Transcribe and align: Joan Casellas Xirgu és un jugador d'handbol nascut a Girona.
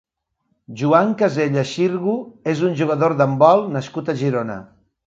Joan 0.81 1.13
Casellas 1.19 1.73
Xirgu 1.75 2.17
és 2.55 2.65
un 2.71 2.75
jugador 2.81 3.17
d'handbol 3.21 3.67
nascut 3.79 4.13
a 4.17 4.23
Girona. 4.25 4.63